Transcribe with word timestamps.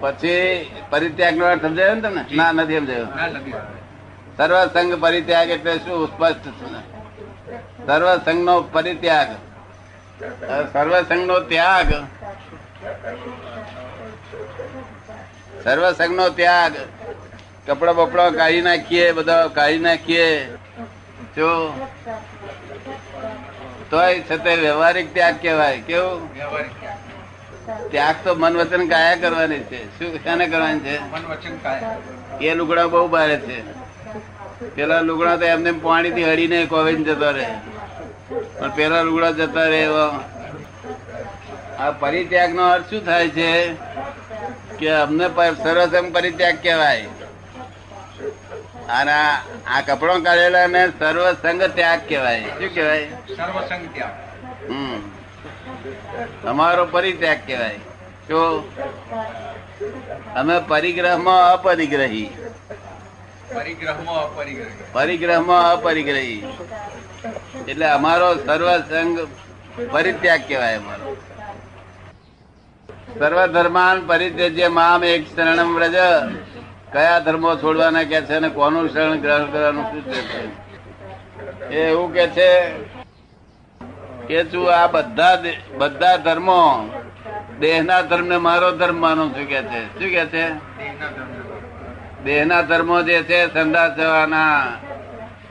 પછી 0.00 0.66
પરિત્યાગ 0.90 1.36
નો 1.36 1.46
અર્થ 1.46 1.62
સમજાયો 1.62 1.94
ને 1.94 2.00
તમને? 2.00 2.24
ના 2.36 2.52
નથી 2.52 2.78
સમજાયો. 2.78 3.06
સર્વસંગ 4.36 4.94
પરિત્યાગ 4.94 5.50
એટલે 5.50 5.78
શું? 5.78 6.06
સ્પષ્ટ 6.06 6.48
સર્વસંગ 7.86 8.44
નો? 8.44 8.60
પરિત્યાગ. 8.60 9.26
સર્વસંગ 10.72 11.26
નો 11.26 11.40
ત્યાગ. 11.40 11.86
સર્વસંગ 15.64 16.16
નો 16.16 16.28
ત્યાગ. 16.28 16.72
કપડા 17.66 17.92
બપડા 17.92 18.30
કાઢી 18.30 18.62
નાખીએ 18.62 19.12
બધા 19.12 19.48
કાઢી 19.48 19.78
નાખીએ. 19.78 20.46
જો. 21.36 21.72
તોય 23.90 24.20
છતાં 24.20 24.56
વ્યવહારિક 24.56 25.14
ત્યાગ 25.14 25.34
કહેવાય. 25.42 25.80
કેવું? 25.80 26.34
વ્યવહારિક 26.34 26.80
ત્યાગ. 26.80 27.17
તો 28.24 28.34
મન 28.34 28.56
વચન 28.56 28.88
કાયા 28.88 29.16
કરવાની 29.16 29.58
છે. 29.58 29.98
શું 29.98 30.24
શાને 30.24 30.46
કરવાની 30.46 30.80
છે? 30.80 31.00
મન 31.00 31.26
વચન 31.26 31.56
કાય 31.56 31.82
એ 32.44 32.54
લુગડા 32.54 32.86
બહુ 32.86 33.08
ભારે 33.08 33.36
છે. 33.36 33.62
પેલા 34.74 35.00
લુગડા 35.00 35.36
તો 35.36 35.44
એમને 35.44 35.72
પાણી 35.72 36.10
થી 36.10 36.24
હળીને 36.24 36.66
કોવેજ 36.66 37.06
જતો 37.06 37.30
રહે. 37.30 37.46
પણ 38.58 38.70
પેલા 38.70 39.02
લુગડા 39.02 39.30
જતા 39.30 39.64
રહે 39.64 39.82
એવો. 39.82 40.20
આ 41.78 41.90
પરિત્યાગ 41.90 42.54
નો 42.54 42.68
અર્થ 42.68 42.84
શું 42.84 43.04
થાય 43.04 43.28
છે? 43.28 43.74
કે 44.78 44.90
અમને 44.90 45.28
સર્વસમ 45.62 46.12
પરિત્યાગ 46.12 46.58
કહેવાય. 46.62 47.02
અને 48.88 49.12
આ- 49.12 49.40
આ 49.66 49.80
કપડો 49.86 50.20
કાઢેલા 50.20 50.66
ને 50.66 50.88
સર્વસંગ 50.88 51.62
ત્યાગ 51.62 52.00
કહેવાય. 52.08 52.40
શું 52.40 52.74
કહેવાય? 52.74 53.08
સર્વસંગ 53.36 53.88
ત્યાગ. 53.92 54.10
હમ. 54.72 55.00
અમારો 56.46 56.84
પરિત્યાગ 56.84 57.40
કહેવાય. 57.46 57.78
જો 58.28 58.40
અમે 60.36 60.60
પરિગ્રહમાં 60.68 61.52
અપરિગ્રહી. 61.52 62.30
પરિગ્રહમાં 63.54 64.22
અપરિગ્રહ. 64.24 64.66
પરિગ્રહમાં 64.92 65.72
અપરિગ્રહી. 65.72 66.52
એટલે 67.68 67.86
અમારો 67.86 68.34
સર્વસંગ 68.34 69.28
પરિત્યાગ 69.90 70.42
કહેવાય 70.48 70.76
અમારો. 70.76 71.16
સર્વધર્માન 73.18 74.06
પરિત્યજ્ય 74.06 74.68
મામ 74.68 75.04
એક 75.04 75.26
શરણમ 75.36 75.74
વ્રજ. 75.78 75.96
કયા 76.92 77.18
ધર્મો 77.18 77.56
છોડવાના 77.56 78.02
કે 78.02 78.20
છે 78.20 78.34
અને 78.34 78.48
કોનું 78.48 78.88
શરણ 78.88 79.20
ગ્રહણ 79.20 79.50
કરવાનું 79.50 79.84
શું 79.84 80.04
છે? 80.04 81.74
એ 81.74 81.90
એવું 81.90 82.14
કે 82.14 82.26
છે 82.26 82.48
કે 84.28 84.44
છું 84.44 84.64
આ 84.74 84.86
બધા 84.86 85.42
બધા 85.78 86.16
ધર્મો, 86.16 86.62
દેહના 87.60 88.02
ધર્મ 88.02 88.26
ને 88.26 88.36
મારો 88.36 88.70
ધર્મ 88.70 89.00
માનું 89.00 89.34
શું 89.34 89.46
કે 89.46 89.62
છે. 89.62 89.82
શું 89.98 90.10
કે 90.10 90.24
છે? 90.26 90.44
દેહના 92.24 92.62
ધર્મ 92.62 93.00
જે 93.00 93.22
છે, 93.22 93.46
સંદાસ 93.54 93.96
જવાના. 93.96 94.72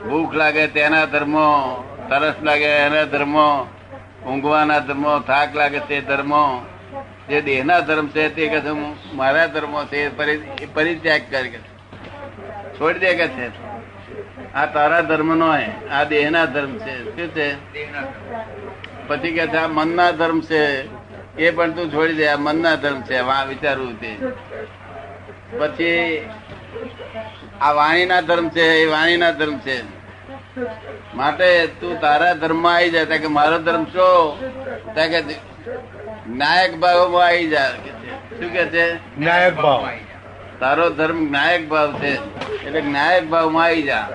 ભૂખ 0.10 0.34
લાગે 0.34 0.68
તેના 0.68 1.06
ધર્મો, 1.06 1.48
તરસ 2.10 2.34
લાગે 2.44 2.66
એના 2.66 3.04
ધર્મો, 3.04 3.68
ઊંઘવાના 4.26 4.80
ધર્મો, 4.80 5.20
થાક 5.20 5.56
લાગે 5.56 5.80
તે 5.80 6.02
ધર્મો. 6.02 6.44
જે 7.30 7.42
દેહના 7.42 7.80
ધર્મ 7.80 8.08
છે 8.08 8.30
તે 8.30 8.48
કે 8.48 8.60
મારા 9.14 9.48
ધર્મો 9.48 9.84
છે 9.86 10.10
પરિત્યાગ 10.74 11.22
કરી 11.32 11.50
છોડી 12.78 13.00
દે 13.00 13.14
કે 13.16 13.28
છે? 13.28 13.67
આ 14.56 14.66
તારા 14.66 15.02
ધર્મ 15.02 15.36
નો 15.36 15.48
આ 15.92 16.04
દેહ 16.04 16.30
ના 16.30 16.46
ધર્મ 16.46 16.78
છે. 16.78 16.96
શું 17.04 17.28
છે? 17.28 17.50
પછી 19.08 19.32
કે 19.32 19.48
છે, 19.48 19.58
આ 19.58 19.68
મનના 19.68 20.12
ધર્મ 20.12 20.42
છે. 20.42 20.64
એ 21.38 21.52
પણ 21.52 21.72
તું 21.72 21.94
છોડી 21.94 22.14
દે. 22.14 22.28
આ 22.28 22.38
મનના 22.38 22.76
ધર્મ 22.76 23.02
છે. 23.02 23.18
આ 23.18 23.44
વિચારવું 23.44 24.00
તે 24.00 24.18
પછી 25.60 26.26
આ 27.62 27.72
વાણીના 27.72 28.22
ધર્મ 28.22 28.50
છે. 28.50 28.66
એ 28.82 28.86
વાણીના 28.86 29.32
ધર્મ 29.32 29.58
છે. 29.60 29.98
માટે 31.16 31.68
તું 31.68 32.00
તારા 32.02 32.34
ધર્મમાં 32.34 32.76
આવી 32.76 32.90
જાય 32.90 33.06
કે 33.06 33.28
મારો 33.28 33.60
ધર્મ 33.60 33.84
ત્યાં 34.94 35.10
કે 35.10 35.22
નાયક 36.30 36.80
ભાવમાં 36.80 37.26
આવી 37.26 37.48
જાય 37.48 37.72
છે. 37.72 37.92
શું 38.40 38.50
કે 38.54 38.66
છે? 38.66 38.86
નાયક 39.20 39.56
ભાવ 39.56 39.90
તારો 40.60 40.90
ધર્મ 40.90 41.32
નાયક 41.32 41.70
ભાવ 41.70 41.94
છે, 41.94 42.14
એટલે 42.66 42.82
નાયક 42.82 43.30
ભાવમાં 43.30 43.64
આવી 43.64 43.84
જા. 43.84 44.08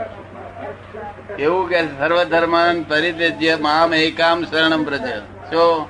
એવું 1.38 1.68
કે 1.68 1.80
સર્વ 1.82 2.24
ધર્મ 2.24 2.82
પરિત્યજ્ય 2.82 3.56
મામ 3.56 3.94
એકામ 3.94 4.44
શરણમ 4.44 4.84
પ્રજ 4.84 5.06
શું? 5.50 5.86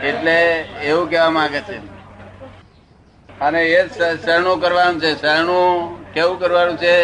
એટલે 0.00 0.38
એવું 0.82 1.10
કેવા 1.10 1.30
માંગે 1.30 1.60
છે. 1.60 1.78
અને 3.40 3.64
એ 3.64 3.88
શરણું 4.24 4.60
કરવાનું 4.60 5.00
છે. 5.00 5.20
શરણું 5.20 6.12
કેવું 6.12 6.40
કરવાનું 6.40 6.76
છે? 6.76 6.96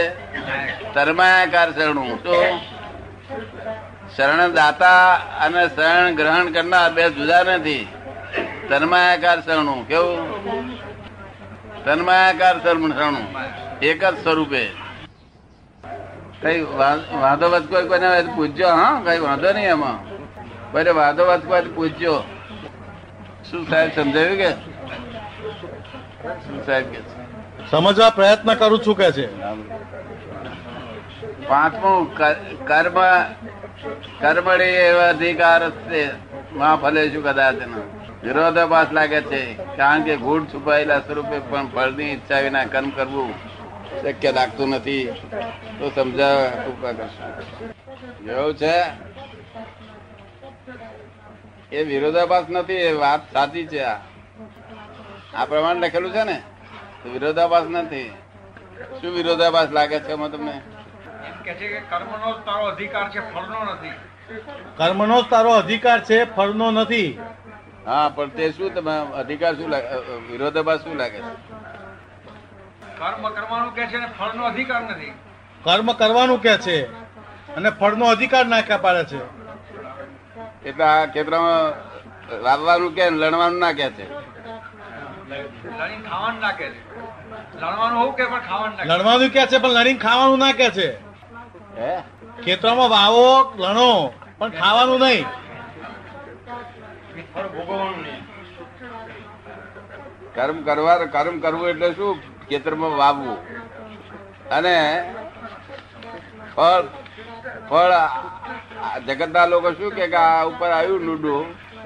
ધર્માયાકાર 0.94 1.72
શરણું. 1.72 2.18
શું? 2.22 2.60
શરણ 4.16 4.52
દાતા 4.52 5.14
અને 5.14 5.68
શરણ 5.68 6.14
ગ્રહણ 6.14 6.52
કરનાર 6.52 6.92
બે 6.92 7.10
જુદા 7.10 7.42
નથી. 7.42 7.88
ધર્માયાકાર 8.68 9.40
શરણું. 9.40 9.88
કેવું? 9.88 10.93
તન્માયાકાર 11.84 12.62
શરણું 12.62 12.94
એક 13.82 14.04
જ 14.04 14.22
સ્વરૂપે. 14.22 14.64
કઈ 16.42 16.60
વાંધો 17.20 17.48
કોઈ 17.70 17.88
કોઈને 17.88 18.08
પૂછજો 18.36 18.68
હા? 18.68 19.02
કઈ 19.04 19.18
વાંધો 19.18 19.52
નહીં 19.52 19.68
એમાં. 19.68 19.98
કોઈ 20.72 20.84
વાંધો 20.84 21.24
વચ 21.24 21.44
કોઈ 21.44 21.62
પૂછજો 21.62 22.14
શું 23.50 23.70
સાહેબ 23.70 23.90
સમજાવ્યું 23.94 24.36
કે? 24.36 24.50
શું 26.44 26.66
સાહેબ 26.66 26.86
કે 26.86 27.00
સમજવા 27.70 28.10
પ્રયત્ન 28.10 28.54
કરું 28.54 28.80
છું 28.86 28.96
કે 28.96 29.12
છે. 29.12 29.26
પાંચમું 31.48 32.16
કર્મ 32.66 32.98
કર્મણી 34.20 34.64
એવા 34.64 35.08
અધિકાર 35.08 35.70
છે 35.70 36.02
માં 36.52 36.76
ફલે 36.76 37.10
શું 37.10 37.24
કદાચ 37.24 37.54
એનો. 37.54 37.93
વિરોધાભાસ 38.24 38.86
લાગે 38.92 39.20
છે 39.20 39.54
કારણ 39.54 40.02
કે 40.02 40.16
ગુડ 40.16 40.44
છુપાયેલા 40.44 41.00
સ્વરૂપે 41.00 41.38
પણ 41.38 41.68
ફળની 41.68 42.04
ઈચ્છા 42.04 42.40
વિના 42.40 42.64
કર્મ 42.64 42.90
કરવું 42.90 43.34
શક્ય 44.02 44.32
લાગતું 44.32 44.68
નથી. 44.68 45.04
તો 45.78 45.90
સમજાવ 45.90 46.38
કૃપા 46.48 46.92
કરશો 46.92 48.32
એવું 48.32 48.54
છે? 48.54 48.76
એ 51.72 51.82
વિરોધાભાસ 51.82 52.44
નથી 52.50 52.72
એ 52.72 52.92
વાત 52.92 53.32
સાચી 53.32 53.66
છે 53.66 53.82
આ. 53.82 53.98
આ 55.34 55.44
પ્રમાણે 55.44 55.80
લખેલું 55.80 56.12
છે 56.12 56.24
ને? 56.24 56.42
વિરોધાભાસ 57.12 57.64
નથી. 57.70 58.08
શું 59.00 59.14
વિરોધાભાસ 59.14 59.68
લાગે 59.70 59.98
છે 60.00 60.12
એમાં 60.12 60.30
તમને? 60.30 60.50
એમ 60.50 61.42
કે 61.44 61.54
છે 61.54 61.68
કે 61.68 61.80
કર્મનો 61.80 62.32
તારો 62.32 62.64
અધિકાર 62.64 63.10
છે 63.10 63.20
ફળનો 63.20 63.64
નથી. 63.64 63.94
કર્મનો 64.76 65.22
તારો 65.22 65.50
અધિકાર 65.50 66.04
છે 66.04 66.24
ફળનો 66.24 66.70
નથી. 66.70 67.18
હા 67.86 68.08
પણ 68.08 68.28
તે 68.28 68.50
શું 68.52 68.74
તમે 68.74 68.94
અધિકાર 69.14 69.54
શું 69.54 69.68
લાગે 69.70 69.88
વિરોધાભાસ 70.30 70.80
શું 70.80 70.96
લાગે 70.96 71.18
છે? 71.18 71.32
કર્મ 72.98 73.28
કરવાનું 73.28 73.74
કે 73.74 73.86
છે 73.86 73.98
ને 73.98 74.06
ફળનો 74.18 74.44
અધિકાર 74.44 74.82
નથી. 74.82 75.12
કર્મ 75.64 75.92
કરવાનું 75.92 76.42
કે 76.42 76.56
છે 76.58 76.76
અને 77.56 77.70
ફળનો 77.70 78.04
અધિકાર 78.06 78.46
નાખ્યા 78.46 78.76
પાડે 78.76 79.04
છે. 79.04 79.20
એટલે 80.68 80.84
આ 80.84 81.06
ક્ષેત્રમાં 81.06 81.62
વાવવાનું 82.44 82.94
કે 82.94 83.10
લણવાનું 83.10 83.58
ના 83.58 83.72
કે 83.72 83.90
છે. 83.90 84.06
ખાવાનું 86.08 86.40
ના 86.40 86.52
કે 86.52 86.68
છે. 86.68 86.80
લણવાનું 87.60 87.98
હોવું 87.98 88.16
કે 88.16 88.24
પણ 88.24 88.40
ખાવાનું 88.40 89.30
કે 89.30 89.46
છે. 89.46 89.58
પણ 89.58 89.68
લડીને 89.68 89.98
ખાવાનું 89.98 90.38
ના 90.38 90.52
કે 90.52 90.70
છે. 90.70 90.88
હે? 91.80 91.94
ખેતરમાં 92.44 92.88
વાવો 92.88 93.54
લણો 93.58 94.12
પણ 94.38 94.50
ખાવાનું 94.50 95.00
નહીં. 95.00 95.24
ભોગવવાનું 97.54 98.02
નહીં 98.02 98.22
કર્મ 100.34 100.58
કરવા 100.62 100.96
કર્મ 101.14 101.36
કરવું 101.40 101.68
એટલે 101.68 101.90
શું? 101.92 102.14
ખેતરમાં 102.48 102.96
વાવવું. 102.96 103.38
અને 104.48 104.76
ફળ 106.56 106.82
ફળ 107.70 107.92
આ 107.92 108.98
જગતના 108.98 109.46
લોકો 109.46 109.70
શું 109.72 109.90
કે 109.90 110.06
કે 110.06 110.16
આ 110.16 110.44
ઉપર 110.44 110.70
આવ્યું 110.70 111.04
નુડું 111.04 111.42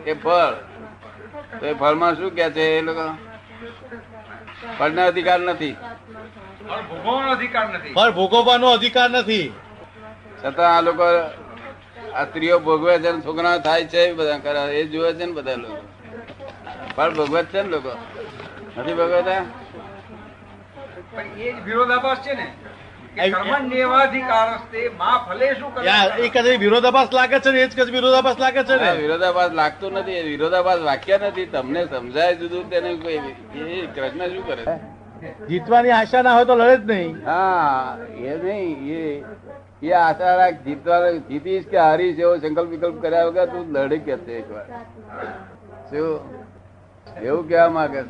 એ 0.07 0.13
ફળ. 0.15 0.53
તો 1.61 1.67
એ 1.67 1.75
ફળમાં 1.75 2.15
શું 2.15 2.31
કે 2.31 2.51
છે 2.51 2.65
એ 2.79 2.81
લોકો? 2.81 3.07
ફળનો 4.79 5.03
અધિકાર 5.07 5.41
નથી. 5.41 5.75
ફળ 6.69 6.83
ભોગવવાનો 6.89 7.31
અધિકાર 7.31 7.67
નથી. 7.69 7.93
ફળ 7.93 8.11
ભોગવવાનો 8.11 8.71
અધિકાર 8.71 9.11
નથી. 9.11 9.47
છતાં 10.45 10.77
આ 10.77 10.81
લોકો 10.81 11.05
આ 12.19 12.25
સ્ત્રીઓ 12.25 12.59
ભોગવે 12.59 12.99
છે 12.99 13.11
ને 13.13 13.21
છોકરા 13.21 13.59
થાય 13.59 13.85
છે 13.85 14.13
બધા 14.13 14.39
કરે. 14.39 14.63
એ 14.81 14.87
જોવે 14.87 15.11
છે 15.15 15.25
ને 15.25 15.33
બધા 15.33 15.55
લોકો. 15.55 15.83
પણ 16.95 17.15
ભોગવે 17.15 17.43
છે 17.43 17.63
ને 17.63 17.69
લોકો? 17.69 17.93
નથી 18.79 18.95
ભોગવતા? 18.95 19.43
પણ 21.15 21.41
એ 21.41 21.53
જ 21.53 21.57
વિરોધાભાસ 21.65 22.19
છે 22.19 22.35
ને 22.35 22.47
લાગે 27.17 27.39
છે 27.41 27.51
ને 27.51 27.61
એ 27.63 27.69
જ 27.69 27.91
વિરોધાભાસ 27.91 28.39
લાગે 28.39 28.63
છે 28.63 28.77
ને? 28.77 28.91
વિરોધાભાસ 28.93 29.51
લાગતો 29.53 29.91
નથી. 29.91 30.23
વિરોધાભાસ 30.23 30.81
વાક્ય 30.81 31.19
નથી. 31.19 31.47
તમને 31.47 31.85
સમજાય 31.87 32.35
જુદું 32.35 32.71
તેને 32.71 32.91
કોઈ 32.97 33.19
કૃષ્ણ 33.95 34.27
શું 34.29 34.47
કરે 34.47 34.65
જીતવાની 35.49 35.91
આશા 35.91 36.23
ના 36.23 36.35
હોય 36.35 36.45
તો 36.45 36.55
લડે 36.55 36.77
જ 36.77 36.91
નહીં. 36.91 37.11
હા 37.27 37.99
એ 38.19 38.35
નહીં 38.43 38.77
એ 38.99 39.25
એ 39.83 39.91
આશા 39.95 40.37
રાખ 40.37 40.63
જીતવા 40.65 41.11
જીતીશ 41.29 41.67
કે 41.67 41.79
હારીશ 41.79 42.19
એવો 42.19 42.33
સંકલ્પ 42.37 42.71
વિકલ્પ 42.71 42.97
કર્યા 43.03 43.27
વગર 43.27 43.47
તું 43.47 43.65
લડી 43.75 43.99
કે 43.99 44.13
એક 44.13 44.29
એકવાર. 44.39 44.67
શું? 45.91 46.21
એવું 47.23 47.49
કેવા 47.49 47.69
માંગે 47.69 48.03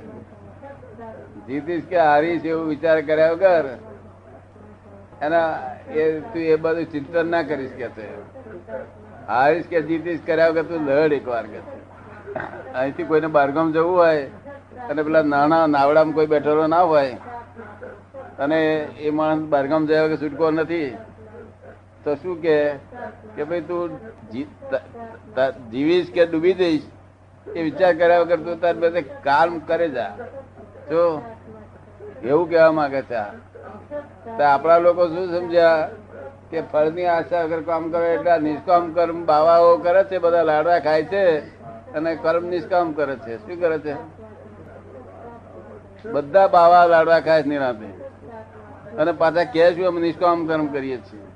જીતીશ 1.49 1.85
કે 1.91 1.99
હારીશ 1.99 2.44
એવો 2.44 2.62
વિચાર 2.65 2.97
કર્યા 3.00 3.32
વગર 3.32 3.67
એના 5.23 5.49
એ 5.97 6.06
તું 6.32 6.43
એ 6.44 6.56
બધું 6.56 6.87
ચિંતન 6.93 7.26
ના 7.31 7.43
કરીશ 7.43 7.75
કે 7.79 7.87
હારીશ 9.29 9.67
કે 9.67 9.79
જીતીશ 9.82 10.23
કર્યા 10.26 10.50
વગર 10.50 10.65
તું 10.65 10.88
લડ 10.88 11.12
એકવાર 11.12 11.44
કે 11.47 11.61
છે 11.67 11.76
અહીંથી 12.75 13.05
કોઈને 13.05 13.29
બહારગામ 13.37 13.73
જવું 13.73 13.97
હોય, 13.97 14.25
અને 14.91 15.03
પેલા 15.03 15.25
નાના 15.25 15.67
નાવડામાં 15.67 16.15
કોઈ 16.15 16.26
બેઠેલો 16.26 16.67
ના 16.67 16.85
હોય, 16.93 17.15
અને 18.38 18.59
એ 19.00 19.11
માણસ 19.11 19.44
બારગામ 19.49 19.87
જયા 19.87 20.06
વગર 20.06 20.20
છૂટકો 20.23 20.50
નથી 20.50 20.88
તો 22.08 22.14
શું 22.14 22.43
કે? 22.43 22.69
કે 23.37 23.44
ભાઈ 23.44 23.60
તું 23.60 24.08
ત- 24.70 24.81
ત- 25.34 25.55
જીવીશ 25.70 26.10
કે 26.10 26.26
ડૂબી 26.26 26.52
જઈશ? 26.52 26.82
એ 27.56 27.62
વિચાર 27.62 27.94
કર્યા 27.94 28.20
વગર 28.20 28.37
તું 28.37 28.60
તાર 28.60 28.75
બધે 28.75 29.02
કામ 29.02 29.58
કરે 29.58 29.88
જા. 29.88 30.16
જો, 30.90 31.22
એવું 32.25 32.50
કહેવા 32.50 32.72
માંગે 32.72 33.02
છે 33.02 33.20
તો 34.25 34.43
આપણા 34.44 34.78
લોકો 34.78 35.06
શું 35.08 35.40
સમજ્યા? 35.40 35.90
કે 36.50 36.60
ફળની 36.60 37.05
આશા 37.05 37.44
વગર 37.44 37.62
કામ 37.62 37.90
કરે 37.90 38.14
એટલે 38.14 38.38
નિષ્કામ 38.38 38.93
કર્મ 38.93 39.25
બાવાઓ 39.25 39.76
કરે 39.76 40.05
છે, 40.05 40.19
બધા 40.19 40.43
લાડવા 40.43 40.78
ખાય 40.78 41.05
છે 41.05 41.38
અને 41.93 42.16
કર્મ 42.16 42.46
નિષ્કામ 42.46 42.93
કરે 42.93 43.16
છે. 43.16 43.38
શું 43.38 43.60
કરે 43.60 43.78
છે? 43.78 43.94
બધા 46.08 46.46
બાવા 46.46 46.87
લાડવા 46.87 47.20
ખાય 47.20 47.43
છે 47.43 47.46
નિરાંતે. 47.46 47.87
અને 48.96 49.12
પાછા 49.12 49.44
કે 49.44 49.75
શું 49.75 49.87
અમે 49.87 50.00
નિષ્કામ 50.00 50.46
કર્મ 50.46 50.66
કરીએ 50.66 50.96
છીએ. 50.96 51.28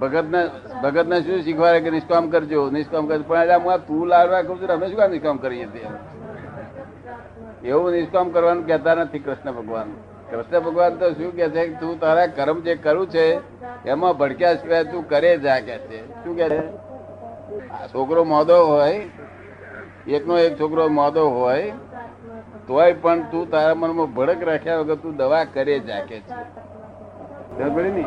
ભગત 0.00 1.06
ને 1.06 1.20
શું 1.20 1.42
શીખવાડે 1.42 1.80
કે 1.80 1.90
નિષ્કામ 1.90 2.30
કરજો? 2.30 2.70
નિષ્કામ 2.70 3.06
કરજો. 3.06 3.24
પણ 3.28 3.76
તું 3.76 4.06
લાડવા 4.06 4.42
કરું 4.42 4.60
છું 4.60 4.68
અમે 4.68 4.88
શું 4.88 4.96
કામ 4.96 5.10
નિષ્કામ 5.10 5.36
કરીએ 5.36 5.66
છીએ? 5.66 5.88
એવું 7.64 7.92
નિષ્કામ 7.92 8.30
કરવાનું 8.30 8.66
કહેતા 8.66 8.94
નથી 8.94 9.18
કૃષ્ણ 9.18 9.52
ભગવાન. 9.52 9.92
કૃષ્ણ 10.30 10.60
ભગવાન 10.60 10.94
તો 10.94 11.10
શું 11.10 11.32
કે 11.32 11.48
છે? 11.48 11.66
તું 11.80 12.00
તારા 12.00 12.26
કર્મ 12.26 12.60
જે 12.60 12.74
કરું 12.74 13.06
છે, 13.08 13.26
એમાં 13.88 14.18
ભડક્યા 14.18 14.54
સિવાય 14.54 14.84
તું 14.84 15.08
કરે 15.08 15.36
જા 15.38 15.58
કે 15.60 15.78
છે. 15.78 15.98
શું 16.24 16.36
કે 16.36 16.48
છે? 16.48 16.62
છોકરો 17.88 18.24
મોદો 18.24 18.56
હોય, 18.66 19.00
એકનો 20.06 20.38
એક 20.38 20.60
છોકરો 20.60 20.88
મોદો 20.88 21.28
હોય, 21.28 21.72
તોય 22.66 22.92
પણ 22.92 23.22
તું 23.22 23.50
તારા 23.50 23.74
મનમાં 23.74 24.14
ભડક 24.14 24.42
રાખ્યા 24.42 24.78
વગર 24.78 24.94
તું 24.94 25.16
દવા 25.16 25.44
કરે 25.44 25.78
જા 25.78 26.00
કે 26.00 26.20
છે. 26.20 26.34
ખબર 27.58 27.70
પડી 27.74 27.90
ને? 27.90 28.04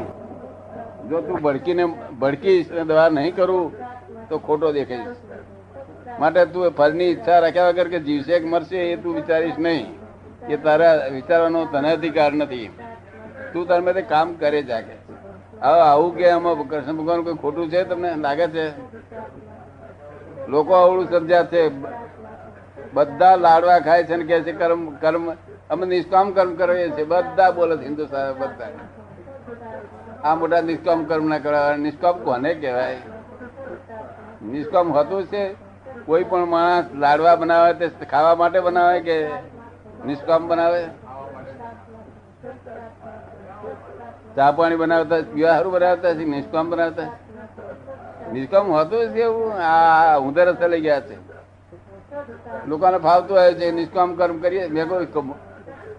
જો 1.09 1.21
તું 1.21 1.41
ભડકીને, 1.41 1.85
ભડકીશ 2.19 2.71
ને 2.71 2.83
દવા 2.83 3.09
નહીં 3.09 3.35
કરું, 3.35 3.71
તો 4.29 4.37
ખોટો 4.37 4.71
દેખાઈશ 4.71 5.15
માટે 6.19 6.45
તું 6.45 6.69
ફળની 6.69 7.03
ઈચ્છા 7.03 7.39
રાખ્યા 7.39 7.69
વગર 7.69 7.87
કે 7.87 7.99
જીવશે 7.99 8.39
કે 8.39 8.45
મરશે 8.45 8.77
એ 8.77 8.95
તું 8.95 9.15
વિચારીશ 9.15 9.53
નહીં. 9.59 10.05
એ 10.49 10.57
તારા 10.57 11.07
વિચારવાનો 11.11 11.65
તને 11.65 11.91
અધિકાર 11.91 12.33
નથી. 12.33 12.69
તું 13.53 13.67
તાર 13.67 13.81
માટે 13.81 14.01
કામ 14.01 14.33
કરે 14.33 14.63
જાગે. 14.63 14.95
હવે 15.61 15.79
આવું 15.79 16.15
કે 16.15 16.29
આમાં 16.29 16.67
કૃષ્ણ 16.67 16.93
ભગવાન 16.93 17.21
કોઈ 17.21 17.33
ખોટું 17.33 17.69
છે? 17.69 17.83
તમને 17.83 18.15
લાગે 18.15 18.47
છે? 18.47 18.69
લોકો 20.47 20.73
આવડું 20.73 21.09
સમજ્યા 21.09 21.43
છે. 21.43 21.69
બધા 22.93 23.35
લાડવા 23.35 23.79
ખાય 23.79 24.03
છે 24.03 24.15
ને 24.15 24.25
કે 24.25 24.41
છે, 24.41 24.51
કર્મ 24.51 24.89
કર્મ. 24.89 25.31
અમે 25.69 25.85
નિષ્કામ 25.85 26.31
કર્મ 26.31 26.55
કરીએ 26.55 26.89
છીએ. 26.89 27.03
બધા 27.03 27.51
બોલે 27.51 27.75
હિન્દુસ્તાન 27.75 28.33
બધા. 28.33 28.67
આ 30.25 30.35
મોટા 30.35 30.61
નિષ્કામ 30.61 31.03
કર્મ 31.05 31.27
ના 31.27 31.39
કરવા 31.39 31.75
નિષ્કામ 31.75 32.19
કોને 32.19 32.53
કહેવાય? 32.53 32.97
નિષ્કામ 34.45 34.91
હોતું 34.91 35.23
છે. 35.25 35.55
કોઈ 36.05 36.23
પણ 36.23 36.45
માણસ 36.45 36.85
લાડવા 36.95 37.35
બનાવે 37.35 37.73
તે 37.73 38.05
ખાવા 38.05 38.35
માટે 38.35 38.59
બનાવે 38.59 38.99
કે 38.99 39.27
નિષ્કામ 40.05 40.47
બનાવે? 40.47 40.85
ચા 44.35 44.51
પાણી 44.51 44.75
બનાવતા 44.75 45.15
પીવા 45.33 45.49
સારું 45.49 45.73
બનાવતા 45.73 46.13
છે, 46.13 46.25
નિષ્કામ 46.25 46.69
બનાવતા? 46.69 47.03
નિષ્કામ 48.33 48.71
હોતું 48.71 49.09
છે 49.09 49.21
એવું. 49.21 49.53
આ 49.53 50.17
ઉંદર 50.17 50.47
રસ્તે 50.47 50.67
લઈ 50.67 50.81
ગયા 50.81 50.99
છે. 50.99 51.15
લોકોને 52.67 52.97
ફાવતું 52.97 53.37
હોય 53.37 53.53
છે, 53.53 53.71
નિષ્કામ 53.71 54.15
કર્મ 54.15 54.37
કરીએ. 54.39 54.67
મેં 54.67 54.89
કોઈ 54.89 55.05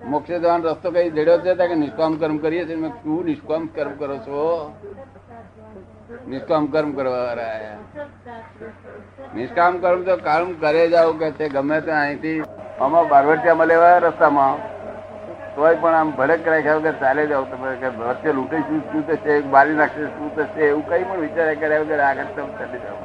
મોક્ષે 0.06 0.38
જવાનો 0.38 0.68
રસ્તો 0.68 0.90
કઈ 0.90 1.10
જડ્યો 1.10 1.38
છે? 1.38 1.54
ત્યાં 1.54 1.68
કે 1.68 1.74
નિષ્કામ 1.74 2.12
કર્મ 2.16 2.36
કરીએ 2.38 2.64
છીએ? 2.66 2.90
તું 3.04 3.24
નિષ્કામ 3.24 3.66
કર્મ 3.66 3.94
કરો 4.00 4.16
છો? 4.26 4.42
નિષ્કામ 6.28 6.66
કર્મ 6.66 6.92
કરવા 6.92 7.34
નિષ્કામ 9.34 9.78
કર્મ 9.78 10.02
તો 10.02 10.16
કર્મ 10.16 10.52
કરે 10.60 10.82
જાવ 10.88 11.12
કે 11.12 11.30
છે, 11.30 11.48
ગમે 11.48 11.80
તે 11.80 11.92
અહીંથી 11.92 12.38
આમાં 12.80 13.08
બારવટિયામાં 13.08 13.66
લેવા 13.66 13.98
રસ્તામાં. 13.98 14.54
તોય 15.56 15.74
પણ 15.74 15.94
આમ 15.94 16.10
ભડક 16.10 16.48
રાખ્યા 16.48 16.74
વગર 16.74 16.96
ચાલે 17.00 17.26
જાવ 17.26 17.44
તમે 17.44 17.74
કે 17.76 17.88
વચ્ચે 17.98 18.32
લૂંટી 18.32 18.62
શું 18.68 18.80
શું 18.92 19.02
થશે 19.06 19.40
બારી 19.40 19.74
નાખશે, 19.74 20.04
શું 20.06 20.28
થશે 20.36 20.62
એવું 20.62 20.88
કઈ 20.88 21.02
પણ 21.02 21.20
વિચાર 21.20 21.54
કર્યા 21.54 21.80
વગર 21.80 22.00
આગળ 22.00 22.32
તમે 22.36 22.52
ચાલી 22.58 22.78
જાવ. 22.78 22.98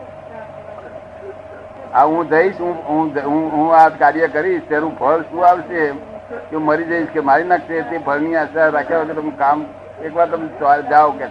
આ 1.94 2.06
હું 2.06 2.30
જઈશ, 2.30 2.62
હું 2.62 2.74
હું 2.86 3.52
હું 3.52 3.68
આ 3.76 3.90
કાર્ય 3.90 4.28
કરીશ, 4.28 4.64
તેનું 4.70 4.94
ફળ 5.00 5.22
શું 5.22 5.42
આવશે? 5.48 5.84
કે 5.90 6.11
હું 6.52 6.62
મરી 6.66 6.84
જઈશ, 6.84 7.10
કે 7.14 7.20
મારી 7.20 7.44
નાખશે 7.44 7.82
તે 7.90 7.98
ફળની 7.98 8.36
આશા 8.36 8.68
રાખ્યા 8.68 9.00
વગર 9.00 9.16
તમે 9.22 9.34
કામ, 9.38 9.66
એકવાર 10.04 10.28
તમે 10.32 10.48
જાઓ 10.90 11.12
કે. 11.12 11.28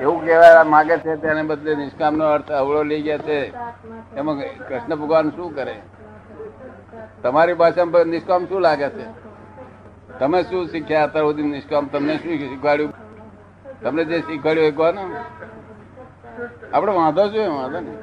એવું 0.00 0.18
કહેવા 0.24 0.64
માગે 0.64 0.96
છે 0.98 1.16
તેને 1.16 1.42
બદલે 1.42 1.74
નિષ્કામનો 1.74 2.24
અર્થ 2.26 2.50
અવળો 2.52 2.82
લઈ 2.82 3.02
ગયા 3.02 3.18
છે. 3.18 3.38
એમાં 4.16 4.36
કૃષ્ણ 4.68 4.94
ભગવાન 4.94 5.30
શું 5.30 5.54
કરે? 5.54 5.76
તમારી 7.22 7.54
ભાષામાં 7.54 8.06
નિષ્કામ 8.06 8.42
શું 8.44 8.60
લાગે 8.60 8.88
છે? 8.88 9.06
તમે 10.18 10.42
શું 10.42 10.66
શીખ્યા 10.66 11.04
અત્યાર 11.04 11.24
સુધી 11.24 11.42
નિષ્કામ? 11.42 11.84
તમને 11.86 12.14
શું 12.16 12.36
શીખવાડ્યું? 12.42 12.92
તમને 13.82 14.02
જે 14.04 14.20
શીખવાડ્યું 14.20 14.66
એક 14.66 14.78
વાર 14.78 14.94
આપણે 16.74 16.92
વાંધો 16.92 17.24
શું 17.28 17.56
વાંધો 17.56 17.80
ને 17.80 17.94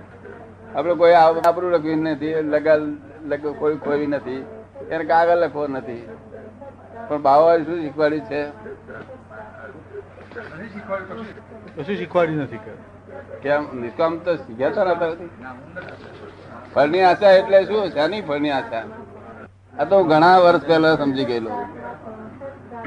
આપણે 0.76 0.94
કોઈ 0.96 1.14
આપણું 1.14 1.72
લખ્યું 1.72 2.04
નથી, 2.04 2.34
લગા 2.54 2.78
કોઈ 3.60 3.76
ખોવી 3.86 4.08
નથી. 4.08 4.42
એને 4.92 5.04
કાગળ 5.04 5.38
લખવો 5.38 5.68
નથી. 5.68 6.10
પણ 7.08 7.22
બાવાએ 7.22 7.64
શું 7.64 7.82
શીખવાડ્યું 7.82 8.26
છે? 8.26 8.44
કશું 11.76 11.98
શીખવાડ્યું 11.98 12.38
નથી 12.38 12.58
કે. 12.58 12.72
કેમ? 13.42 13.82
નિષ્કામ 13.82 14.18
તો 14.18 14.36
શીખ્યા 14.36 14.70
તા 14.70 14.84
ને 14.84 14.94
ફળની 16.76 17.02
આશા 17.02 17.32
એટલે 17.32 17.66
શું? 17.66 17.90
શાની 17.90 18.22
ફળની 18.22 18.52
આશા? 18.52 18.84
આ 19.80 19.84
તો 19.84 20.04
ઘણા 20.04 20.38
વર્ષ 20.38 20.62
પહેલા 20.62 20.96
સમજી 20.96 21.26
ગયેલો. 21.26 21.52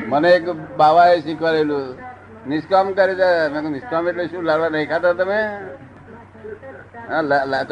મને 0.09 0.31
એક 0.31 0.51
બાવાએ 0.51 1.21
શીખવાડેલું. 1.21 1.95
નિષ્કામ 2.49 2.93
કરે 2.93 3.15
છે. 3.15 3.53
મેં 3.53 3.71
નિષ્કામ 3.73 4.09
એટલે 4.09 4.27
શું? 4.27 4.43
લાડવા 4.43 4.69
નહીં 4.69 4.89
ખાતા 4.89 5.13
તમે? 5.13 5.39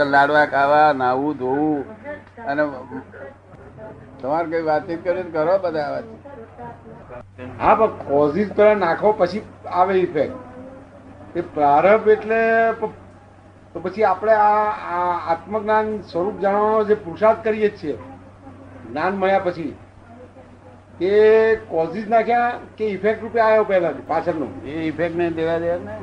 લાડવા 0.04 0.46
ખાવા 0.46 0.92
નાવું 0.92 1.36
ધોવું. 1.36 1.84
અને 2.36 2.62
તમારે 4.24 4.46
કઈ 4.50 4.64
વાતચીત 4.66 5.00
કરી 5.04 5.24
કરો 5.32 5.54
બધા 5.62 5.88
વાતચીત. 5.94 6.20
હા 7.60 7.74
પણ 7.76 7.92
કોઝિસ 8.08 8.50
પેલા 8.58 8.76
નાખો 8.82 9.08
પછી 9.20 9.42
આવે 9.74 9.94
ઇફેક્ટ 9.98 11.36
એ 11.36 11.42
પ્રારંભ 11.54 12.08
એટલે 12.08 12.40
તો 13.74 13.80
પછી 13.84 14.04
આપણે 14.04 14.34
આ 14.40 15.14
આત્મજ્ઞાન 15.30 15.88
સ્વરૂપ 16.10 16.36
જાણવાનો 16.44 16.84
જે 16.90 16.96
પુરુષાર્થ 17.06 17.40
કરીએ 17.42 17.70
છીએ 17.78 17.96
જ્ઞાન 18.84 19.14
મળ્યા 19.16 19.46
પછી 19.46 19.72
એ 21.08 21.12
કોઝિસ 21.70 22.06
નાખ્યા 22.08 22.52
કે 22.76 22.84
ઇફેક્ટ 22.90 23.22
રૂપે 23.22 23.40
આવ્યો 23.40 23.64
પહેલા 23.64 23.92
પાછળનો? 24.08 24.48
એ 24.66 24.86
ઇફેક્ટ 24.86 25.16
નહીં 25.16 25.36
દેવા 25.40 25.58
દે 25.58 25.68
ને 25.78 25.98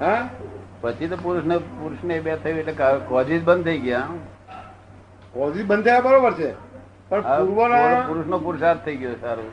હા? 0.00 0.22
પછી 0.82 1.08
તો 1.08 1.16
પુરુષ 1.16 1.44
ને 1.44 1.56
પુરુષ 1.76 2.02
ને 2.04 2.20
બે 2.20 2.36
થયું 2.42 2.58
એટલે 2.64 2.74
કોઝિસ 3.08 3.42
બંધ 3.44 3.64
થઈ 3.64 3.80
ગયા 3.80 4.08
કોઝિસ 5.34 5.66
બંધ 5.66 5.84
થયા 5.84 6.02
બરોબર 6.02 6.34
છે. 6.34 6.50
પુરુષ 7.10 8.26
નો 8.26 8.38
પુરુષાર્થ 8.38 8.84
થઈ 8.84 8.96
ગયો 8.96 9.14
સારું. 9.14 9.50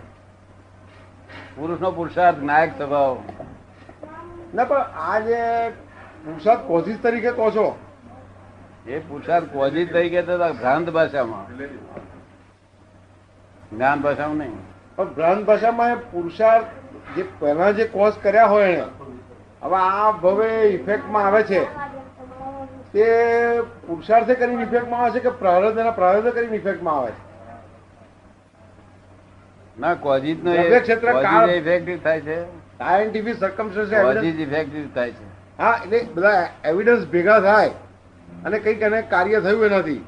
પુરુષ 1.55 1.79
નો 1.81 1.91
પુરુષાર્થ 1.91 2.37
નાયક 2.37 2.71
સ્વભાવ. 2.77 3.17
ના 4.55 4.63
પણ 4.63 4.77
આ 4.77 5.19
જે 5.19 5.69
પુરુષાર્થ 6.25 6.61
કોઝિસ 6.67 6.97
તરીકે 7.03 7.31
કહો 7.31 7.51
છો. 7.51 7.67
એ 8.87 8.99
પુરુષાર્થ 8.99 9.45
કોઝિસ 9.45 9.89
થઈ 9.93 10.09
ગયા 10.09 10.21
તો 10.21 10.37
ભ્રાંત 10.37 10.89
ભાષામાં. 10.89 11.57
જ્ઞાન 13.71 14.01
ભાષામાં 14.01 14.37
નહીં. 14.37 14.57
પણ 14.95 15.13
ભ્રાંત 15.13 15.45
ભાષામાં 15.45 15.97
પુરુષાર્થ 16.11 16.65
જે 17.15 17.23
પહેલા 17.39 17.71
જે 17.71 17.85
કોઝ 17.87 18.13
કર્યા 18.23 18.45
હોય 18.45 18.71
એને 18.71 18.85
હવે 19.61 19.75
આ 19.75 20.11
ભવે 20.11 20.49
ઇફેક્ટમાં 20.63 21.27
આવે 21.27 21.43
છે. 21.43 21.61
તે 22.93 23.05
પુરુષાર્થે 23.61 24.35
કરીને 24.35 24.63
ઇફેક્ટમાં 24.63 24.99
આવે 25.01 25.11
છે 25.11 25.19
કે 25.19 25.29
પ્રારબ્ધ 25.29 25.77
એના 25.77 25.91
પ્રારબ્ધ 25.91 26.29
કરીને 26.33 26.55
ઇફેક્ટમાં 26.55 26.99
આવે 26.99 27.11
છે? 27.11 27.27
ના 29.79 29.93
કોઝિજ 29.93 30.43
નો 30.43 30.51
ક્ષેત્ર 30.53 31.10
ઇફેક્ટિવ 31.55 32.00
થાય 32.03 32.22
છે. 32.22 32.43
સાયન્ટિફિક 32.77 33.39
સર્કમસ્ટન્સ 33.39 33.93
એવિડન્સ 33.93 34.39
ઇફેક્ટિવ 34.39 34.96
થાય 34.96 35.12
છે. 35.12 35.25
હા 35.57 35.79
એટલે 35.86 36.05
બધા 36.13 36.48
એવિડન્સ 36.65 37.07
ભેગા 37.07 37.39
થાય 37.39 37.69
અને 38.46 38.60
કંઈક 38.60 38.81
એને 38.81 39.01
કાર્ય 39.01 39.41
થયું 39.41 39.65
એનાથી 39.65 40.05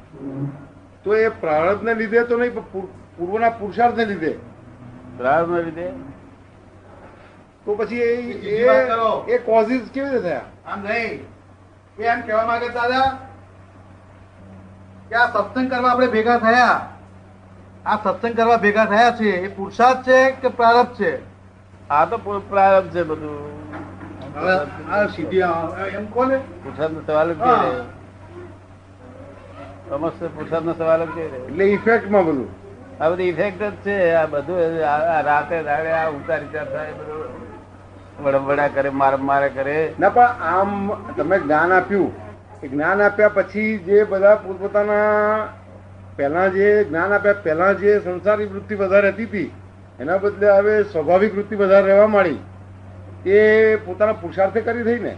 તો 1.04 1.14
એ 1.14 1.28
પ્રારબ્ધને 1.28 1.94
લીધે 1.94 2.22
તો 2.22 2.38
નહીં 2.38 2.54
પૂર્વના 3.16 3.50
પુરુષાર્થને 3.50 4.04
લીધે. 4.04 4.32
પ્રારંભ 5.18 5.58
લીધે? 5.58 5.90
તો 7.64 7.74
પછી 7.74 7.96
એ-. 7.96 9.28
એ 9.28 9.38
કોઝિસ 9.38 9.82
કેવી 9.94 10.08
રીતે 10.08 10.20
થયા? 10.20 10.40
આમ 10.66 10.82
નહીં. 10.82 11.20
એ 11.98 12.02
એમ 12.02 12.20
કહેવા 12.20 12.46
માંગે 12.46 12.68
દાદા 12.68 13.18
કે 15.08 15.14
આ 15.14 15.26
સત્સંગ 15.26 15.70
કરવા 15.70 15.90
આપણે 15.90 16.06
ભેગા 16.06 16.38
થયા. 16.38 16.88
આ 17.86 17.96
સત્સંગ 17.96 18.36
કરવા 18.36 18.56
ભેગા 18.56 18.84
થયા 18.84 19.10
છે 19.10 19.28
એ 19.44 19.48
પુરુષાર્થ 19.48 20.02
છે 20.08 20.18
કે 20.30 20.48
પ્રારબ્ધ 20.48 20.94
છે? 20.94 21.12
આ 21.90 22.04
તો 22.04 22.16
પ્રારંભ 22.50 22.90
છે 22.90 23.02
બધું. 23.02 23.38
આ 24.92 25.06
સીધી 25.06 25.42
એમ 25.96 26.06
કોને? 26.06 26.36
પુરુષાર્થ 26.36 26.92
નો 26.92 27.00
સવાલ 27.06 27.30
જ 27.32 27.36
સમસ્ત 29.88 30.24
પુરુષાર્થ 30.24 30.78
સવાલ 30.78 31.04
જ 31.04 31.18
એટલે 31.18 31.64
ઇફેક્ટમાં 31.64 32.24
બધું. 32.26 32.48
આ 33.02 33.08
બધી 33.10 33.28
ઇફેક્ટ 33.28 33.62
જ 33.62 33.70
છે. 33.86 33.96
આ 34.14 34.26
બધું 34.26 34.56
આ 34.86 35.20
રાતે 35.20 35.62
દાડે 35.62 35.90
આ 35.90 36.08
ઉતાર 36.08 36.40
વિચાર 36.40 36.66
થાય 36.72 36.92
બધું 36.92 37.28
વડવડા 38.24 38.68
કરે 38.68 38.90
માર 38.90 39.16
મારે 39.16 39.48
કરે. 39.48 39.78
ના 40.00 40.08
પણ 40.08 40.22
આમ 40.22 40.70
તમે 41.16 41.38
જ્ઞાન 41.38 41.72
આપ્યું. 41.72 42.10
જ્ઞાન 42.70 43.02
આપ્યા 43.02 43.28
પછી 43.28 43.78
જે 43.78 44.04
બધા 44.04 44.34
પોતપોતાના 44.34 45.48
પહેલા 46.20 46.48
જે 46.48 46.84
જ્ઞાન 46.84 47.12
આપ્યા 47.12 47.32
પહેલા 47.32 47.72
જે 47.72 48.00
સંસારી 48.04 48.46
વૃત્તિ 48.46 48.74
વધારે 48.74 49.08
હતી 49.08 49.24
હતી 49.24 49.52
એના 50.00 50.16
બદલે 50.16 50.50
હવે 50.50 50.82
સ્વાભાવિક 50.82 51.34
વૃત્તિ 51.34 51.56
વધારે 51.56 51.86
રહેવા 51.86 52.06
માંડી. 52.06 52.38
એ 53.30 53.76
પોતાના 53.76 54.12
પુરુષાર્થે 54.12 54.60
કરી 54.60 54.82
થઈ 54.82 54.98
ને? 54.98 55.16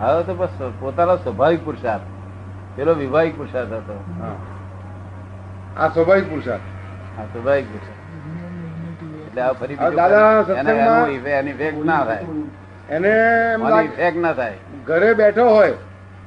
હવે 0.00 0.22
તો 0.22 0.34
બસ 0.34 0.48
પોતાનો 0.80 1.16
સ્વાભાવિક 1.16 1.64
પુરુષાર્થ. 1.64 2.02
પેલો 2.76 2.94
વિવાહિક 2.94 3.36
પુરુષાર્થ 3.36 3.72
હતો. 3.72 4.04
આ 5.78 5.88
સ્વાભાવિક 5.88 6.30
પુરુષાર્થ. 6.30 6.62
આ 7.20 7.24
સ્વાભાવિક 7.24 7.64
પુરુષાર્થ. 7.64 7.98
ઘરે 14.86 15.14
બેઠો 15.14 15.48
હોય. 15.48 15.74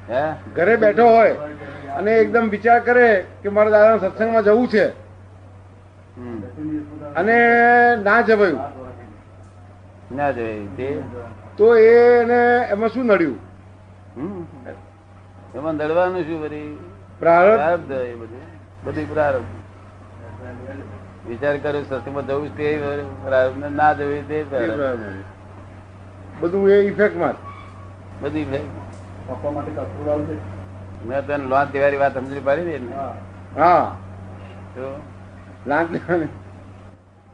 હે? 0.10 0.34
ઘરે 0.56 0.76
બેઠો 0.76 1.06
હોય. 1.06 1.36
અને 1.96 2.18
એકદમ 2.18 2.50
વિચાર 2.50 2.80
કરે 2.80 3.26
કે 3.44 3.50
મારા 3.50 3.70
દાદાના 3.70 3.98
સત્સંગમાં 3.98 4.44
જવું 4.44 4.68
છે. 4.68 4.90
અને 7.16 7.38
ના 8.04 8.22
જવાયું. 8.22 8.60
ના 10.16 10.32
જવાય. 10.32 10.54
તો? 10.54 11.04
તો 11.58 11.76
એને 11.76 12.68
એમાં 12.70 12.90
શું 12.90 13.06
નડ્યું? 13.06 13.38
એમાં 15.56 15.74
નડવાનું 15.74 16.24
શું 16.24 16.42
બધી? 16.42 16.78
પ્રારબ્ધ? 17.20 17.92
એ 17.92 18.14
બધું. 18.14 18.40
બધી 18.84 19.06
પ્રારબ્ધ. 19.06 19.44
વિચાર 21.28 21.58
કર્યો 21.58 21.82
સત્સંગમાં 21.82 22.28
જવું 22.28 22.50
છે 22.50 22.58
તે 22.58 22.84
પ્રારબ્ધ. 23.24 23.58
ને 23.58 23.70
ના 23.70 23.94
જવું 23.94 24.28
તે 24.28 24.36
એ. 24.36 24.46
બધું 26.40 26.70
એ 26.70 26.82
ઇફેક્ટમાં. 26.82 27.34
બધી 28.22 28.40
ઇફેક્ટ 28.40 28.66
મેં 31.06 31.26
તને 31.26 31.38
લોન 31.38 31.66
દેવાની 31.66 31.98
વાત 31.98 32.14
સમજી 32.14 32.40
પાડી 32.40 32.80
ને? 32.80 32.80
હા. 33.62 33.96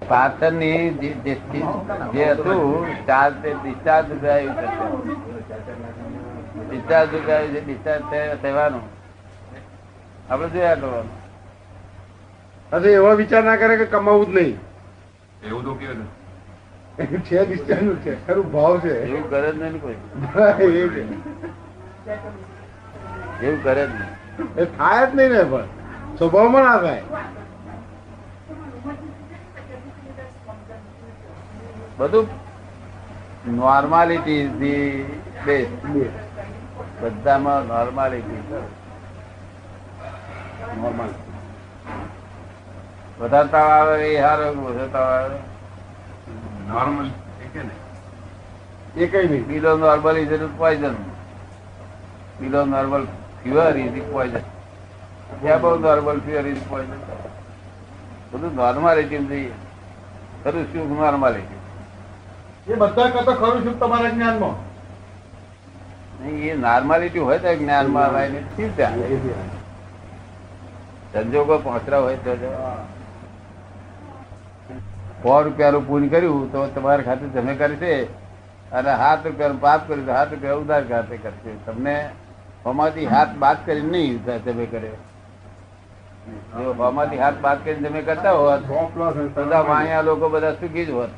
પાછળની 0.08 0.90
જે 2.14 2.26
હતું 2.26 2.86
ચાર 3.06 3.32
તે 3.32 3.54
ડિસ્ચાર્જ 3.64 4.08
થયું 4.22 4.56
ડિસ્ચાર્જ 6.70 7.10
થયું 7.10 7.48
છે 7.48 7.66
ડિસ્ચાર્જ 7.66 8.04
થવાનું. 8.42 8.82
આપણે 10.30 10.50
જોયા 10.50 10.76
કરવાનું? 10.76 11.16
અરે 12.72 12.94
એવો 12.94 13.16
વિચાર 13.16 13.44
ના 13.44 13.56
કરે 13.56 13.78
કે 13.78 13.86
કમાવું 13.86 14.26
જ 14.26 14.30
નહીં. 14.30 14.58
એવું 15.48 15.64
તો 15.64 15.74
કેવું 15.74 17.22
છે 17.22 17.46
ડિસ્ચાર્જનું 17.46 17.96
છે 17.96 18.28
ખરું 18.28 18.52
ભાવ 18.52 18.80
છે. 18.80 19.04
એવું 19.04 19.30
કરે 19.30 19.52
જ 19.52 19.62
નહીં 19.62 19.82
કોઈ. 19.82 19.96
એવું 23.46 23.64
કરે 23.64 23.84
જ 23.88 23.90
નહીં. 23.90 24.12
એ 24.62 24.66
થાય 24.78 25.04
જ 25.06 25.16
નહીં 25.16 25.32
ને 25.34 25.44
પણ. 25.44 25.68
સ્વભાવમાં 26.18 26.64
ના 26.64 26.78
થાય. 26.78 27.04
બધું 31.98 32.26
નોર્માલિટી 33.56 34.40
ઇઝ 34.42 34.54
ધી 34.60 34.88
બેસ્ટ 35.46 35.74
બધામાં 37.02 37.62
નોર્માલિટી 37.68 38.42
નોર્મલ 40.78 41.12
વધારે 43.20 43.48
તાવ 43.48 43.68
આવે 43.76 43.96
એ 44.08 44.22
સારો 44.22 44.48
ઓછો 44.70 44.86
તાવ 44.96 45.08
આવે? 45.12 45.38
નોર્મલ 46.68 47.08
એ 48.98 49.08
કઈ 49.08 49.28
નહીં. 49.28 49.44
Below 49.48 49.72
normal 49.78 50.18
is 50.18 50.34
poison 50.58 50.96
below 52.40 52.62
normal 52.66 53.04
fever 53.48 53.78
is 53.78 54.04
poison 54.12 55.48
above 55.48 55.76
normal 55.76 56.20
fever 56.20 56.48
is 56.48 56.64
poison 56.70 57.00
બધું 58.32 58.56
નોર્માલિટી 58.56 59.18
જોઈએ 59.18 59.52
નોર્માલિટી 60.84 61.60
એ 62.68 62.76
બધા 62.76 63.10
કરતા 63.10 63.34
ખરું 63.34 63.64
સુખ 63.64 63.78
તમારા 63.80 64.10
જ્ઞાનમાં? 64.10 64.56
નહીં 66.24 66.52
એ 66.52 66.56
નોર્માલિટી 66.58 67.20
હોય 67.20 67.40
તો 67.40 67.56
જ્ઞાનમાં 67.56 68.06
આવે 68.06 68.28
ને 68.30 68.42
સંજોગો 71.14 71.58
પહોંચરા 71.58 72.00
હોય 72.00 72.16
તો 72.16 72.36
સો 75.24 75.42
રૂપિયાનું 75.42 75.88
પૂન 75.88 76.08
કર્યું 76.08 76.52
તો 76.52 76.68
તમારા 76.68 77.02
ખાતે 77.02 77.26
જમે 77.28 77.54
કરશે. 77.56 77.94
અને 78.72 78.92
સાત 78.98 79.26
રૂપિયાનું 79.28 79.62
પાપ 79.62 79.88
કર્યું 79.88 80.06
તો 80.06 80.14
સાત 80.14 80.34
રૂપિયા 80.34 80.54
ઉધાર 80.54 80.84
ખાતે 80.88 81.18
કરશે. 81.18 81.52
તમને 81.66 82.10
હોમાંથી 82.68 83.06
હાથ 83.12 83.36
બાદ 83.44 83.58
કરીને 83.66 83.92
નહીં 83.92 84.42
તમે 84.46 84.66
કરે. 84.72 84.92
જો 86.56 86.74
હોમાંથી 86.80 87.20
હાથ 87.20 87.40
બાદ 87.42 87.64
કરીને 87.64 87.90
તમે 87.90 88.02
કરતા 88.02 88.34
હોત 88.34 88.62
બધા 89.36 89.62
વાણિયા 89.70 90.06
લોકો 90.10 90.30
બધા 90.30 90.56
સુખી 90.62 90.86
જ 90.86 90.92
હોત. 90.92 91.14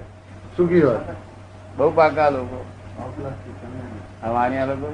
સુખી 0.57 0.81
હોત. 0.81 1.05
બહુ 1.77 1.89
પાકા 1.95 2.29
લોકો. 2.29 2.59
વાણિયા 4.35 4.65
લોકો. 4.65 4.87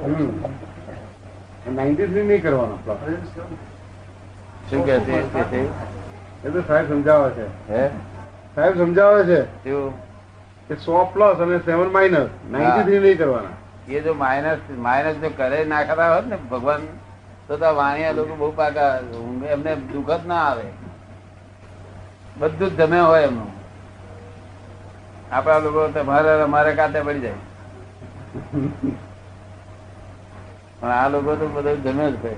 નાઇન્ટી 1.76 2.08
થ્રી 2.08 2.24
નહીં 2.24 2.42
કરવાનો 2.42 2.78
શું 4.70 4.84
કે 4.86 5.00
છે 5.06 5.62
એ 6.44 6.50
તો 6.52 6.62
સાહેબ 6.68 6.88
સમજાવે 6.90 7.30
છે. 7.32 7.46
હે? 7.70 7.84
સાહેબ 8.56 8.74
સમજાવે 8.78 9.22
છે 9.26 9.40
કે 10.70 10.76
સો 10.80 11.06
પ્લસ 11.14 11.40
અને 11.40 11.60
સેવન 11.66 11.92
માઇનસ 11.92 12.30
નાઇન્ટી 12.52 12.84
થ્રી 12.84 13.00
નહીં 13.00 13.18
કરવાના. 13.18 13.56
એ 13.88 14.02
જો 14.02 14.14
માઇનસ 14.16 14.62
માઇનસ 14.80 15.18
જો 15.20 15.30
કરે 15.32 15.60
નાખતા 15.66 16.10
હોત 16.10 16.26
ને 16.26 16.38
ભગવાન, 16.46 16.84
તો 17.48 17.54
તો 17.58 17.70
વાણિયા 17.76 18.18
લોકો 18.18 18.34
બહુ 18.36 18.50
પાકા 18.54 18.92
એમને 19.50 19.72
દુઃખ 19.88 20.14
જ 20.14 20.28
ના 20.28 20.44
આવે. 20.46 20.68
બધું 22.36 22.70
જ 22.70 22.80
જમે 22.80 23.00
હોય 23.02 23.22
એમનું. 23.24 23.52
આપણા 25.32 25.64
લોકો 25.66 25.82
તમારે 25.96 26.30
અમારે 26.40 26.72
કાતે 26.76 27.00
પડી 27.02 27.24
જાય. 27.24 27.40
પણ 30.80 30.92
આ 30.94 31.10
લોકો 31.10 31.32
તો 31.36 31.46
બધું 31.50 31.80
જમે 31.84 32.06
જ 32.08 32.18
કરે 32.20 32.34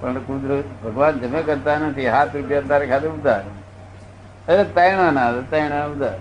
પણ 0.00 0.18
કુદરત, 0.24 0.68
ભગવાન 0.82 1.20
જમે 1.20 1.40
કરતા 1.44 1.78
નથી. 1.82 2.08
હાથ 2.08 2.32
રૂપિયા 2.34 2.68
તારે 2.68 2.86
ખાતે 2.88 3.08
ઉધાર. 3.10 3.44
અરે 4.48 4.64
તૈણા 4.72 5.10
ના 5.12 5.30
ત્રણ 5.50 5.92
ઉધાર. 5.92 6.18